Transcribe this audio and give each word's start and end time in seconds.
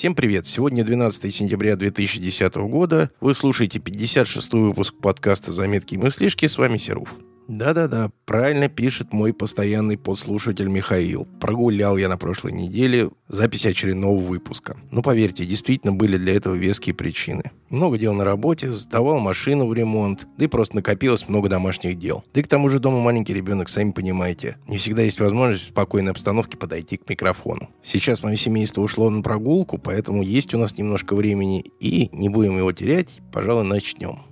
Всем 0.00 0.14
привет! 0.14 0.46
Сегодня 0.46 0.82
12 0.82 1.34
сентября 1.34 1.76
2010 1.76 2.54
года. 2.54 3.10
Вы 3.20 3.34
слушаете 3.34 3.80
56-й 3.80 4.58
выпуск 4.58 4.94
подкаста 4.98 5.52
«Заметки 5.52 5.92
и 5.92 5.98
мыслишки». 5.98 6.46
С 6.46 6.56
вами 6.56 6.78
Серов. 6.78 7.10
Да-да-да, 7.50 8.12
правильно 8.26 8.68
пишет 8.68 9.12
мой 9.12 9.34
постоянный 9.34 9.98
подслушатель 9.98 10.68
Михаил. 10.68 11.26
Прогулял 11.40 11.96
я 11.96 12.08
на 12.08 12.16
прошлой 12.16 12.52
неделе 12.52 13.10
запись 13.26 13.66
очередного 13.66 14.20
выпуска. 14.20 14.76
Ну, 14.92 15.02
поверьте, 15.02 15.44
действительно 15.44 15.92
были 15.92 16.16
для 16.16 16.36
этого 16.36 16.54
веские 16.54 16.94
причины. 16.94 17.42
Много 17.68 17.98
дел 17.98 18.14
на 18.14 18.24
работе, 18.24 18.70
сдавал 18.70 19.18
машину 19.18 19.66
в 19.66 19.74
ремонт, 19.74 20.28
да 20.38 20.44
и 20.44 20.48
просто 20.48 20.76
накопилось 20.76 21.28
много 21.28 21.48
домашних 21.48 21.98
дел. 21.98 22.22
Да 22.32 22.40
и 22.40 22.44
к 22.44 22.48
тому 22.48 22.68
же 22.68 22.78
дома 22.78 23.00
маленький 23.00 23.34
ребенок, 23.34 23.68
сами 23.68 23.90
понимаете. 23.90 24.56
Не 24.68 24.78
всегда 24.78 25.02
есть 25.02 25.18
возможность 25.18 25.64
в 25.64 25.70
спокойной 25.70 26.12
обстановке 26.12 26.56
подойти 26.56 26.98
к 26.98 27.08
микрофону. 27.10 27.68
Сейчас 27.82 28.22
мое 28.22 28.36
семейство 28.36 28.80
ушло 28.80 29.10
на 29.10 29.22
прогулку, 29.22 29.76
поэтому 29.76 30.22
есть 30.22 30.54
у 30.54 30.58
нас 30.58 30.78
немножко 30.78 31.16
времени, 31.16 31.64
и 31.80 32.10
не 32.12 32.28
будем 32.28 32.56
его 32.56 32.70
терять, 32.70 33.20
пожалуй, 33.32 33.64
начнем. 33.64 34.29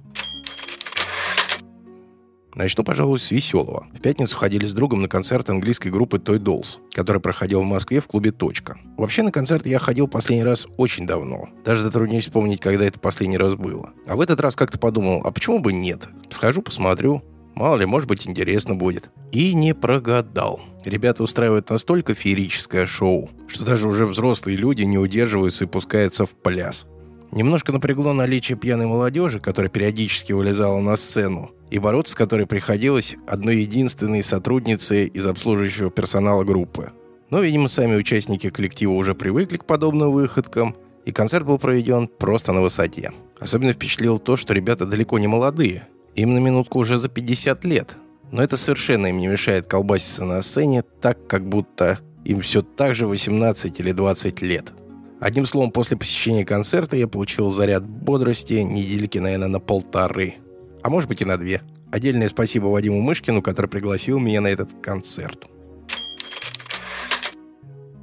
Начну, 2.59 2.83
пожалуй, 2.83 3.21
с 3.21 3.31
веселого. 3.31 3.87
В 3.95 4.01
пятницу 4.01 4.37
ходили 4.37 4.67
с 4.67 4.75
другом 4.75 5.01
на 5.01 5.09
концерт 5.09 5.49
английской 5.49 5.91
группы 5.91 6.17
Toy 6.17 6.41
Dolls, 6.41 6.79
который 6.93 7.21
проходил 7.21 7.61
в 7.61 7.65
Москве 7.65 8.01
в 8.01 8.09
клубе 8.09 8.33
«Точка». 8.33 8.77
Вообще 8.97 9.23
на 9.23 9.31
концерт 9.31 9.65
я 9.65 9.79
ходил 9.79 10.09
последний 10.09 10.43
раз 10.43 10.67
очень 10.77 11.07
давно. 11.07 11.51
Даже 11.65 11.83
затрудняюсь 11.83 12.25
вспомнить, 12.25 12.59
когда 12.59 12.85
это 12.85 12.99
последний 12.99 13.39
раз 13.39 13.55
было. 13.55 13.91
А 14.09 14.17
в 14.17 14.21
этот 14.21 14.41
раз 14.41 14.57
как-то 14.57 14.77
подумал, 14.77 15.23
а 15.25 15.31
почему 15.31 15.61
бы 15.61 15.73
нет? 15.73 16.09
Схожу, 16.31 16.61
посмотрю. 16.61 17.23
Мало 17.55 17.77
ли, 17.77 17.87
может 17.87 18.09
быть, 18.09 18.27
интересно 18.27 18.75
будет. 18.75 19.11
И 19.31 19.55
не 19.55 19.73
прогадал. 19.73 20.61
Ребята 20.85 21.23
устраивают 21.23 21.71
настолько 21.71 22.15
феерическое 22.15 22.87
шоу, 22.87 23.31
что 23.47 23.65
даже 23.65 23.87
уже 23.87 24.05
взрослые 24.05 24.57
люди 24.57 24.83
не 24.83 24.99
удерживаются 24.99 25.63
и 25.63 25.69
пускаются 25.69 26.27
в 26.27 26.35
пляс. 26.35 26.89
Немножко 27.31 27.73
напрягло 27.73 28.13
наличие 28.13 28.57
пьяной 28.57 28.87
молодежи, 28.87 29.41
которая 29.41 29.71
периодически 29.71 30.33
вылезала 30.33 30.81
на 30.81 30.97
сцену, 30.97 31.51
и 31.71 31.79
бороться 31.79 32.13
с 32.13 32.17
которой 32.17 32.47
приходилось 32.47 33.17
одной 33.27 33.59
единственной 33.59 34.23
сотруднице 34.23 35.07
из 35.07 35.27
обслуживающего 35.27 35.91
персонала 35.91 36.45
группы. 36.45 36.93
Но, 37.31 37.41
видимо, 37.41 37.69
сами 37.69 37.97
участники 37.97 38.49
коллектива 38.49 38.93
уже 38.93 39.15
привыкли 39.15 39.59
к 39.59 39.67
подобным 39.67 40.11
выходкам, 40.11 40.75
и 41.05 41.13
концерт 41.13 41.47
был 41.47 41.59
проведен 41.59 42.09
просто 42.09 42.53
на 42.53 42.63
высоте. 42.63 43.13
Особенно 43.39 43.73
впечатлило 43.73 44.19
то, 44.19 44.37
что 44.37 44.55
ребята 44.55 44.87
далеко 44.87 45.19
не 45.19 45.27
молодые. 45.27 45.89
Им 46.15 46.35
на 46.35 46.39
минутку 46.39 46.79
уже 46.79 46.99
за 46.99 47.09
50 47.09 47.65
лет. 47.65 47.97
Но 48.33 48.43
это 48.43 48.57
совершенно 48.57 49.07
им 49.07 49.19
не 49.19 49.27
мешает 49.27 49.67
колбаситься 49.67 50.25
на 50.25 50.43
сцене 50.43 50.83
так, 51.01 51.27
как 51.27 51.49
будто 51.49 51.99
им 52.25 52.41
все 52.41 52.63
так 52.63 52.95
же 52.95 53.07
18 53.07 53.81
или 53.81 53.93
20 53.93 54.43
лет. 54.43 54.73
Одним 55.21 55.47
словом, 55.47 55.71
после 55.71 55.97
посещения 55.97 56.45
концерта 56.45 56.97
я 56.97 57.09
получил 57.09 57.51
заряд 57.51 57.85
бодрости 57.85 58.55
недельки, 58.55 59.19
наверное, 59.19 59.49
на 59.49 59.61
полторы– 59.61 60.37
а 60.83 60.91
может 60.91 61.09
быть 61.09 61.21
и 61.21 61.25
на 61.25 61.37
две. 61.37 61.63
Отдельное 61.91 62.29
спасибо 62.29 62.67
Вадиму 62.67 63.01
Мышкину, 63.01 63.43
который 63.43 63.67
пригласил 63.67 64.19
меня 64.19 64.41
на 64.41 64.49
этот 64.49 64.71
концерт. 64.83 65.47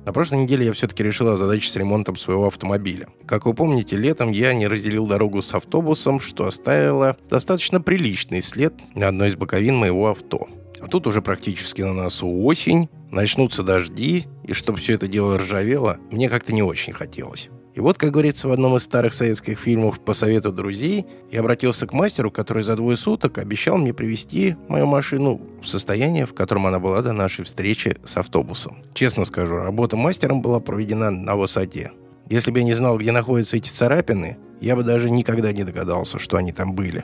На 0.05 0.13
прошлой 0.13 0.43
неделе 0.43 0.67
я 0.67 0.73
все-таки 0.73 1.03
решил 1.03 1.29
озадачиться 1.29 1.79
ремонтом 1.79 2.15
своего 2.15 2.45
автомобиля. 2.45 3.07
Как 3.25 3.47
вы 3.47 3.55
помните, 3.55 3.95
летом 3.95 4.31
я 4.31 4.53
не 4.53 4.67
разделил 4.67 5.07
дорогу 5.07 5.41
с 5.41 5.51
автобусом, 5.53 6.19
что 6.19 6.45
оставило 6.45 7.17
достаточно 7.27 7.81
приличный 7.81 8.43
след 8.43 8.73
на 8.93 9.07
одной 9.07 9.29
из 9.29 9.35
боковин 9.35 9.77
моего 9.77 10.09
авто. 10.09 10.47
А 10.79 10.87
тут 10.87 11.07
уже 11.07 11.23
практически 11.23 11.81
на 11.81 11.93
носу 11.93 12.27
осень, 12.43 12.87
начнутся 13.15 13.63
дожди, 13.63 14.27
и 14.43 14.53
чтобы 14.53 14.77
все 14.77 14.93
это 14.93 15.07
дело 15.07 15.37
ржавело, 15.37 15.97
мне 16.11 16.29
как-то 16.29 16.53
не 16.53 16.61
очень 16.61 16.93
хотелось. 16.93 17.49
И 17.73 17.81
вот, 17.81 17.97
как 17.97 18.11
говорится 18.11 18.47
в 18.47 18.51
одном 18.51 18.77
из 18.77 18.83
старых 18.83 19.13
советских 19.13 19.59
фильмов 19.59 19.99
«По 19.99 20.13
совету 20.13 20.53
друзей», 20.53 21.05
я 21.29 21.41
обратился 21.41 21.85
к 21.87 21.93
мастеру, 21.93 22.31
который 22.31 22.63
за 22.63 22.77
двое 22.77 22.95
суток 22.95 23.37
обещал 23.37 23.77
мне 23.77 23.93
привести 23.93 24.55
мою 24.69 24.85
машину 24.85 25.41
в 25.61 25.67
состояние, 25.67 26.25
в 26.25 26.33
котором 26.33 26.67
она 26.67 26.79
была 26.79 27.01
до 27.01 27.11
нашей 27.11 27.43
встречи 27.43 27.97
с 28.05 28.15
автобусом. 28.15 28.77
Честно 28.93 29.25
скажу, 29.25 29.57
работа 29.57 29.97
мастером 29.97 30.41
была 30.41 30.61
проведена 30.61 31.11
на 31.11 31.35
высоте. 31.35 31.91
Если 32.29 32.51
бы 32.51 32.59
я 32.59 32.65
не 32.65 32.75
знал, 32.75 32.97
где 32.97 33.11
находятся 33.11 33.57
эти 33.57 33.69
царапины, 33.69 34.37
я 34.61 34.77
бы 34.77 34.83
даже 34.83 35.09
никогда 35.09 35.51
не 35.51 35.65
догадался, 35.65 36.17
что 36.17 36.37
они 36.37 36.53
там 36.53 36.73
были. 36.73 37.03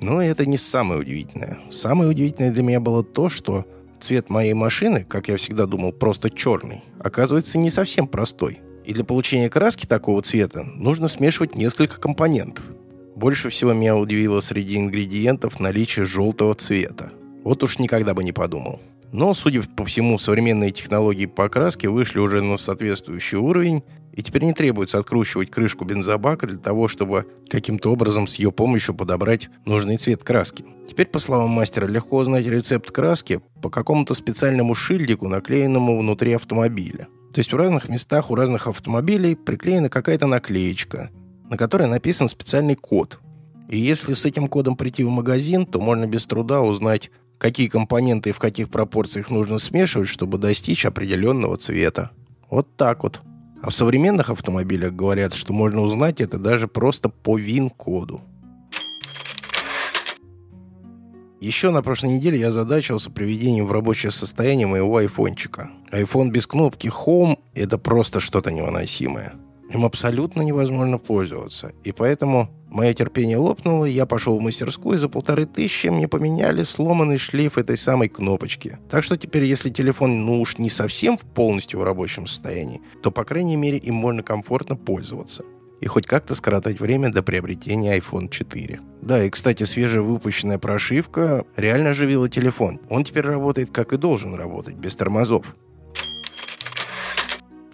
Но 0.00 0.22
это 0.22 0.46
не 0.46 0.56
самое 0.56 1.00
удивительное. 1.00 1.58
Самое 1.70 2.10
удивительное 2.10 2.52
для 2.52 2.62
меня 2.62 2.78
было 2.78 3.02
то, 3.02 3.28
что 3.28 3.66
цвет 4.02 4.30
моей 4.30 4.54
машины, 4.54 5.04
как 5.08 5.28
я 5.28 5.36
всегда 5.36 5.66
думал, 5.66 5.92
просто 5.92 6.30
черный, 6.30 6.82
оказывается 6.98 7.58
не 7.58 7.70
совсем 7.70 8.06
простой– 8.06 8.60
и 8.84 8.92
для 8.92 9.04
получения 9.04 9.48
краски 9.48 9.86
такого 9.86 10.22
цвета 10.22 10.64
нужно 10.64 11.08
смешивать 11.08 11.54
несколько 11.54 12.00
компонентов. 12.00 12.64
Больше 13.14 13.48
всего 13.50 13.72
меня 13.72 13.96
удивило 13.96 14.40
среди 14.40 14.76
ингредиентов 14.76 15.60
наличие 15.60 16.04
желтого 16.04 16.54
цвета. 16.54 17.12
Вот 17.44 17.62
уж 17.62 17.78
никогда 17.78 18.14
бы 18.14 18.24
не 18.24 18.32
подумал. 18.32 18.80
Но, 19.12 19.34
судя 19.34 19.62
по 19.62 19.84
всему, 19.84 20.18
современные 20.18 20.70
технологии 20.70 21.26
по 21.26 21.44
окраске 21.44 21.90
вышли 21.90 22.18
уже 22.18 22.42
на 22.42 22.56
соответствующий 22.56 23.38
уровень, 23.38 23.84
и 24.12 24.22
теперь 24.22 24.44
не 24.44 24.52
требуется 24.52 24.98
откручивать 24.98 25.50
крышку 25.50 25.84
бензобака 25.84 26.46
для 26.46 26.58
того, 26.58 26.88
чтобы 26.88 27.26
каким-то 27.48 27.92
образом 27.92 28.26
с 28.26 28.36
ее 28.36 28.52
помощью 28.52 28.94
подобрать 28.94 29.48
нужный 29.64 29.96
цвет 29.96 30.22
краски. 30.22 30.64
Теперь, 30.88 31.06
по 31.06 31.18
словам 31.18 31.50
мастера, 31.50 31.86
легко 31.86 32.18
узнать 32.18 32.46
рецепт 32.46 32.90
краски 32.90 33.40
по 33.62 33.70
какому-то 33.70 34.14
специальному 34.14 34.74
шильдику, 34.74 35.28
наклеенному 35.28 35.98
внутри 35.98 36.34
автомобиля. 36.34 37.08
То 37.32 37.38
есть 37.38 37.52
в 37.52 37.56
разных 37.56 37.88
местах 37.88 38.30
у 38.30 38.34
разных 38.34 38.66
автомобилей 38.66 39.34
приклеена 39.34 39.88
какая-то 39.88 40.26
наклеечка, 40.26 41.10
на 41.48 41.56
которой 41.56 41.88
написан 41.88 42.28
специальный 42.28 42.74
код. 42.74 43.20
И 43.70 43.78
если 43.78 44.12
с 44.12 44.26
этим 44.26 44.48
кодом 44.48 44.76
прийти 44.76 45.02
в 45.02 45.08
магазин, 45.08 45.64
то 45.64 45.80
можно 45.80 46.06
без 46.06 46.26
труда 46.26 46.60
узнать, 46.60 47.10
какие 47.38 47.68
компоненты 47.68 48.30
и 48.30 48.32
в 48.32 48.38
каких 48.38 48.68
пропорциях 48.68 49.30
нужно 49.30 49.58
смешивать, 49.58 50.08
чтобы 50.08 50.36
достичь 50.36 50.84
определенного 50.84 51.56
цвета. 51.56 52.10
Вот 52.50 52.76
так 52.76 53.02
вот. 53.02 53.22
А 53.62 53.70
в 53.70 53.74
современных 53.74 54.28
автомобилях 54.28 54.92
говорят, 54.92 55.34
что 55.34 55.52
можно 55.52 55.82
узнать 55.82 56.20
это 56.20 56.38
даже 56.38 56.66
просто 56.66 57.08
по 57.08 57.38
ВИН-коду. 57.38 58.20
Еще 61.40 61.70
на 61.70 61.82
прошлой 61.82 62.16
неделе 62.16 62.38
я 62.38 62.50
задачился 62.50 63.10
приведением 63.10 63.66
в 63.66 63.72
рабочее 63.72 64.10
состояние 64.10 64.66
моего 64.66 64.96
айфончика. 64.96 65.70
iPhone 65.92 66.30
без 66.30 66.46
кнопки 66.46 66.88
Home– 66.88 67.38
это 67.54 67.78
просто 67.78 68.20
что-то 68.20 68.50
невыносимое. 68.50 69.34
Им 69.72 69.84
абсолютно 69.86 70.42
невозможно 70.42 70.98
пользоваться. 70.98 71.72
И 71.82 71.92
поэтому 71.92 72.50
мое 72.68 72.92
терпение 72.92 73.38
лопнуло, 73.38 73.86
я 73.86 74.04
пошел 74.04 74.38
в 74.38 74.42
мастерскую, 74.42 74.96
и 74.96 74.98
за 74.98 75.08
полторы 75.08 75.46
тысячи 75.46 75.86
мне 75.86 76.08
поменяли 76.08 76.62
сломанный 76.62 77.16
шлейф 77.16 77.56
этой 77.56 77.78
самой 77.78 78.08
кнопочки. 78.08 78.78
Так 78.90 79.02
что 79.02 79.16
теперь, 79.16 79.44
если 79.44 79.70
телефон, 79.70 80.26
ну 80.26 80.40
уж 80.40 80.58
не 80.58 80.68
совсем 80.68 81.16
в 81.16 81.22
полностью 81.22 81.80
в 81.80 81.84
рабочем 81.84 82.26
состоянии, 82.26 82.82
то, 83.02 83.10
по 83.10 83.24
крайней 83.24 83.56
мере, 83.56 83.78
им 83.78 83.94
можно 83.94 84.22
комфортно 84.22 84.76
пользоваться 84.76 85.44
и 85.80 85.86
хоть 85.86 86.06
как-то 86.06 86.36
скоротать 86.36 86.78
время 86.78 87.10
до 87.10 87.24
приобретения 87.24 87.98
iPhone 87.98 88.28
4. 88.28 88.80
Да, 89.00 89.24
и, 89.24 89.30
кстати, 89.30 89.64
свежевыпущенная 89.64 90.58
прошивка 90.58 91.44
реально 91.56 91.90
оживила 91.90 92.28
телефон. 92.28 92.78
Он 92.88 93.02
теперь 93.02 93.24
работает 93.24 93.72
как 93.72 93.92
и 93.92 93.96
должен 93.96 94.36
работать, 94.36 94.76
без 94.76 94.94
тормозов. 94.94 95.56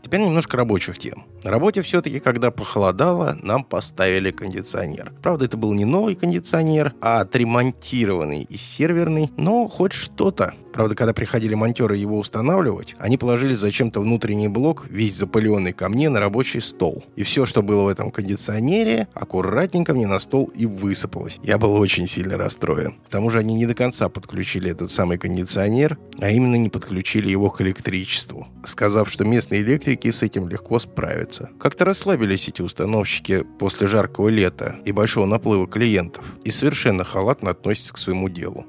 Теперь 0.08 0.20
немножко 0.22 0.56
рабочих 0.56 0.98
тем. 0.98 1.24
На 1.44 1.50
работе 1.50 1.82
все-таки, 1.82 2.18
когда 2.18 2.50
похолодало, 2.50 3.38
нам 3.42 3.62
поставили 3.62 4.30
кондиционер. 4.30 5.12
Правда, 5.22 5.44
это 5.44 5.56
был 5.56 5.72
не 5.72 5.84
новый 5.84 6.14
кондиционер, 6.16 6.94
а 7.00 7.20
отремонтированный 7.20 8.42
и 8.42 8.56
серверный, 8.56 9.30
но 9.36 9.68
хоть 9.68 9.92
что-то. 9.92 10.54
Правда, 10.72 10.94
когда 10.94 11.12
приходили 11.12 11.54
монтеры 11.54 11.96
его 11.96 12.18
устанавливать, 12.18 12.94
они 12.98 13.16
положили 13.18 13.54
зачем-то 13.54 14.00
внутренний 14.00 14.48
блок, 14.48 14.86
весь 14.88 15.16
запыленный 15.16 15.72
ко 15.72 15.88
мне, 15.88 16.08
на 16.08 16.20
рабочий 16.20 16.60
стол. 16.60 17.04
И 17.16 17.22
все, 17.22 17.46
что 17.46 17.62
было 17.62 17.82
в 17.82 17.88
этом 17.88 18.10
кондиционере, 18.10 19.08
аккуратненько 19.14 19.94
мне 19.94 20.06
на 20.06 20.20
стол 20.20 20.52
и 20.54 20.66
высыпалось. 20.66 21.38
Я 21.42 21.58
был 21.58 21.74
очень 21.74 22.06
сильно 22.06 22.36
расстроен. 22.36 22.92
К 23.06 23.08
тому 23.08 23.30
же 23.30 23.38
они 23.38 23.54
не 23.54 23.66
до 23.66 23.74
конца 23.74 24.08
подключили 24.08 24.70
этот 24.70 24.90
самый 24.90 25.18
кондиционер, 25.18 25.98
а 26.20 26.30
именно 26.30 26.56
не 26.56 26.68
подключили 26.68 27.28
его 27.28 27.50
к 27.50 27.60
электричеству, 27.60 28.46
сказав, 28.64 29.10
что 29.10 29.24
местные 29.24 29.62
электрики 29.62 30.10
с 30.10 30.22
этим 30.22 30.48
легко 30.48 30.78
справятся. 30.78 31.27
Как-то 31.58 31.84
расслабились 31.84 32.48
эти 32.48 32.62
установщики 32.62 33.44
после 33.58 33.86
жаркого 33.86 34.28
лета 34.28 34.76
и 34.84 34.92
большого 34.92 35.26
наплыва 35.26 35.66
клиентов 35.66 36.24
и 36.44 36.50
совершенно 36.50 37.04
халатно 37.04 37.50
относятся 37.50 37.94
к 37.94 37.98
своему 37.98 38.28
делу. 38.28 38.66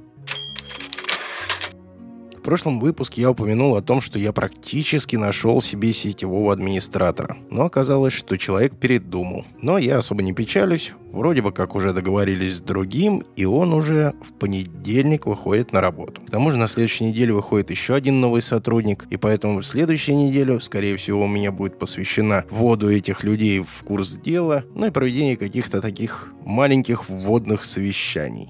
Прошлом 2.50 2.80
выпуске 2.80 3.22
я 3.22 3.30
упомянул 3.30 3.76
о 3.76 3.82
том, 3.84 4.02
что 4.02 4.18
я 4.18 4.34
практически 4.34 5.16
нашел 5.16 5.62
себе 5.62 5.94
сетевого 5.94 6.52
администратора. 6.52 7.38
Но 7.52 7.66
оказалось, 7.66 8.14
что 8.14 8.38
человек 8.38 8.76
передумал. 8.76 9.46
Но 9.62 9.78
я 9.78 10.00
особо 10.00 10.24
не 10.24 10.34
печалюсь. 10.34 10.96
Вроде 11.12 11.44
бы 11.44 11.52
как 11.52 11.76
уже 11.76 11.94
договорились 11.94 12.56
с 12.56 12.62
другим, 12.62 13.24
и 13.36 13.46
он 13.46 13.72
уже 13.72 14.14
в 14.24 14.34
понедельник 14.34 15.28
выходит 15.28 15.74
на 15.74 15.82
работу. 15.82 16.22
К 16.22 16.32
тому 16.32 16.50
же 16.50 16.58
на 16.58 16.68
следующей 16.68 17.04
неделе 17.04 17.34
выходит 17.34 17.70
еще 17.70 17.94
один 17.94 18.20
новый 18.20 18.42
сотрудник, 18.42 19.06
и 19.12 19.18
поэтому 19.18 19.60
в 19.60 19.66
следующей 19.66 20.16
неделю, 20.16 20.60
скорее 20.60 20.98
всего, 20.98 21.26
у 21.26 21.28
меня 21.28 21.52
будет 21.52 21.78
посвящена 21.78 22.46
вводу 22.50 22.90
этих 22.90 23.24
людей 23.24 23.60
в 23.60 23.84
курс 23.84 24.16
дела, 24.16 24.64
ну 24.74 24.88
и 24.88 24.92
проведение 24.92 25.38
каких-то 25.38 25.82
таких 25.82 26.34
маленьких 26.46 27.10
вводных 27.10 27.64
совещаний. 27.64 28.50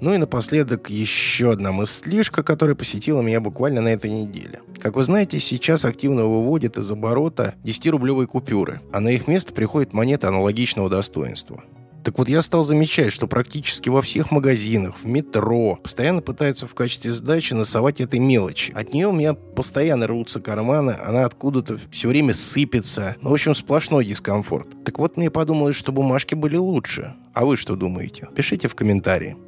Ну 0.00 0.14
и 0.14 0.18
напоследок 0.18 0.90
еще 0.90 1.52
одна 1.52 1.72
мыслишка, 1.72 2.42
которая 2.42 2.76
посетила 2.76 3.22
меня 3.22 3.40
буквально 3.40 3.80
на 3.80 3.88
этой 3.88 4.10
неделе. 4.10 4.60
Как 4.80 4.96
вы 4.96 5.04
знаете, 5.04 5.40
сейчас 5.40 5.84
активно 5.84 6.26
выводят 6.26 6.76
из 6.76 6.90
оборота 6.90 7.54
10-рублевые 7.64 8.26
купюры, 8.26 8.80
а 8.92 9.00
на 9.00 9.08
их 9.08 9.28
место 9.28 9.52
приходят 9.52 9.92
монеты 9.92 10.26
аналогичного 10.26 10.90
достоинства. 10.90 11.64
Так 12.04 12.18
вот, 12.18 12.28
я 12.28 12.42
стал 12.42 12.64
замечать, 12.64 13.14
что 13.14 13.26
практически 13.26 13.88
во 13.88 14.02
всех 14.02 14.30
магазинах, 14.30 14.96
в 15.02 15.06
метро, 15.06 15.76
постоянно 15.76 16.20
пытаются 16.20 16.66
в 16.66 16.74
качестве 16.74 17.14
сдачи 17.14 17.54
носовать 17.54 18.02
этой 18.02 18.18
мелочи. 18.18 18.72
От 18.74 18.92
нее 18.92 19.08
у 19.08 19.12
меня 19.12 19.32
постоянно 19.32 20.06
рвутся 20.06 20.38
карманы, 20.38 20.96
она 21.02 21.24
откуда-то 21.24 21.78
все 21.90 22.08
время 22.08 22.34
сыпется. 22.34 23.16
Ну, 23.22 23.30
в 23.30 23.32
общем, 23.32 23.54
сплошной 23.54 24.04
дискомфорт. 24.04 24.68
Так 24.84 24.98
вот, 24.98 25.16
мне 25.16 25.30
подумалось, 25.30 25.76
что 25.76 25.92
бумажки 25.92 26.34
были 26.34 26.56
лучше. 26.56 27.14
А 27.32 27.46
вы 27.46 27.56
что 27.56 27.74
думаете? 27.74 28.28
Пишите 28.36 28.68
в 28.68 28.74
комментарии. 28.74 29.38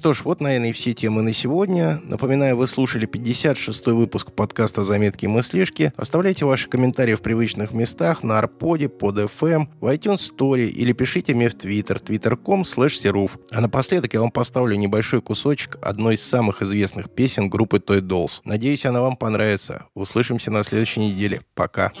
Что 0.00 0.14
ж, 0.14 0.22
вот, 0.24 0.40
наверное, 0.40 0.70
и 0.70 0.72
все 0.72 0.94
темы 0.94 1.20
на 1.20 1.34
сегодня. 1.34 2.00
Напоминаю, 2.04 2.56
вы 2.56 2.66
слушали 2.66 3.06
56-й 3.06 3.92
выпуск 3.92 4.32
подкаста 4.32 4.82
«Заметки 4.82 5.26
и 5.26 5.28
мыслишки». 5.28 5.92
Оставляйте 5.94 6.46
ваши 6.46 6.70
комментарии 6.70 7.14
в 7.14 7.20
привычных 7.20 7.72
местах 7.72 8.22
на 8.22 8.38
Арподе, 8.38 8.88
под 8.88 9.18
FM, 9.18 9.68
в 9.78 9.84
iTunes 9.94 10.20
Story 10.34 10.68
или 10.68 10.94
пишите 10.94 11.34
мне 11.34 11.50
в 11.50 11.54
Twitter, 11.54 12.02
twitter.com 12.02 12.62
slash 12.62 13.30
А 13.50 13.60
напоследок 13.60 14.14
я 14.14 14.22
вам 14.22 14.30
поставлю 14.30 14.74
небольшой 14.76 15.20
кусочек 15.20 15.76
одной 15.82 16.14
из 16.14 16.22
самых 16.22 16.62
известных 16.62 17.10
песен 17.10 17.50
группы 17.50 17.76
Toy 17.76 18.00
Dolls. 18.00 18.40
Надеюсь, 18.44 18.86
она 18.86 19.02
вам 19.02 19.18
понравится. 19.18 19.84
Услышимся 19.92 20.50
на 20.50 20.64
следующей 20.64 21.00
неделе. 21.00 21.42
Пока. 21.54 21.92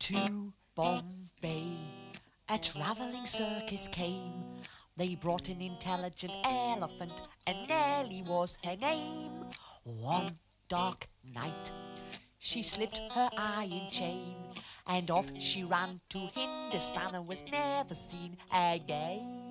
To 0.00 0.52
Bombay, 0.76 1.78
a 2.50 2.58
traveling 2.58 3.24
circus 3.24 3.88
came 3.88 4.59
They 5.00 5.14
brought 5.14 5.48
an 5.48 5.62
intelligent 5.62 6.34
elephant, 6.44 7.14
and 7.46 7.56
Nellie 7.66 8.22
was 8.28 8.58
her 8.62 8.76
name. 8.76 9.32
One 9.82 10.38
dark 10.68 11.08
night, 11.24 11.72
she 12.38 12.60
slipped 12.60 13.00
her 13.14 13.30
iron 13.38 13.88
chain, 13.90 14.34
and 14.86 15.10
off 15.10 15.30
she 15.38 15.64
ran 15.64 16.02
to 16.10 16.18
Hindustan 16.18 17.14
and 17.14 17.26
was 17.26 17.42
never 17.50 17.94
seen 17.94 18.36
again. 18.52 19.46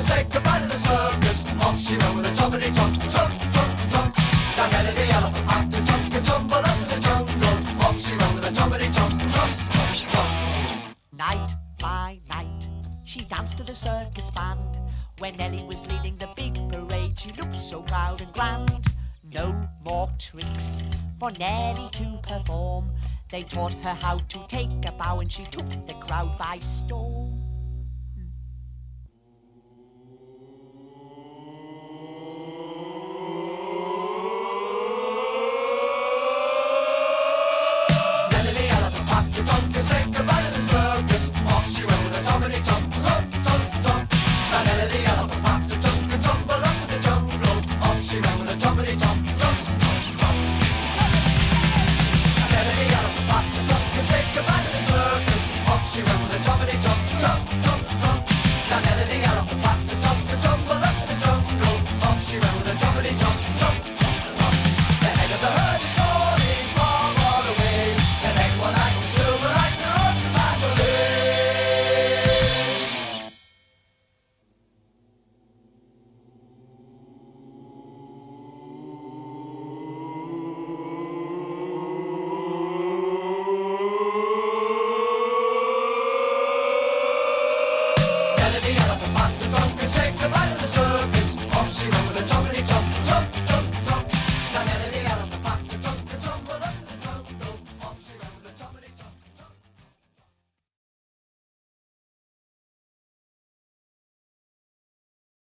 said 0.00 0.28
goodbye 0.32 0.58
to 0.58 0.66
the 0.66 0.76
circus. 0.76 1.31
Off 1.72 1.80
she 1.80 1.96
went 1.96 2.16
with 2.16 2.26
a 2.26 2.32
jumpity 2.32 2.74
trunk, 2.74 3.00
trunk, 3.10 3.40
trunk, 3.50 3.90
trunk. 3.90 4.14
Now 4.58 4.68
Nelly 4.68 4.92
the 4.92 5.08
elephant 5.08 5.46
packed 5.46 5.70
the 5.70 5.80
trunk 5.80 6.14
and 6.14 6.24
tumbled 6.26 6.64
up 6.66 6.82
in 6.82 6.88
the 6.90 7.00
jungle. 7.00 7.80
Off 7.80 7.98
she 7.98 8.14
went 8.14 8.34
with 8.34 8.44
a 8.44 8.52
trunk, 8.52 8.74
trunk, 8.92 9.32
trunk, 9.32 10.08
trunk. 10.10 10.96
Night 11.16 11.54
by 11.78 12.20
night, 12.28 12.68
she 13.06 13.20
danced 13.20 13.56
to 13.56 13.64
the 13.64 13.74
circus 13.74 14.30
band. 14.32 14.60
When 15.18 15.34
Nelly 15.38 15.62
was 15.62 15.90
leading 15.90 16.18
the 16.18 16.28
big 16.36 16.60
parade, 16.70 17.18
she 17.18 17.30
looked 17.40 17.58
so 17.58 17.80
proud 17.80 18.20
and 18.20 18.30
grand. 18.34 18.84
No 19.32 19.66
more 19.82 20.10
tricks 20.18 20.84
for 21.18 21.30
Nelly 21.38 21.88
to 21.92 22.20
perform. 22.22 22.90
They 23.30 23.44
taught 23.44 23.72
her 23.82 23.96
how 24.02 24.18
to 24.18 24.46
take 24.46 24.68
a 24.86 24.92
bow 24.92 25.20
and 25.20 25.32
she 25.32 25.44
took 25.44 25.70
the 25.86 25.94
crowd 25.94 26.36
by 26.36 26.58
storm. 26.58 27.41